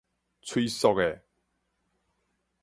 [0.41, 1.23] 催速的